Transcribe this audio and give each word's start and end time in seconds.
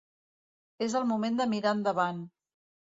És 0.85 0.95
el 1.01 1.07
moment 1.11 1.39
de 1.43 1.49
mirar 1.55 1.77
endavant. 1.81 2.29